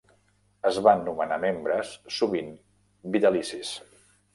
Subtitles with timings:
[0.69, 2.53] Es van nomenar membres, sovint
[3.19, 3.81] vitalicis.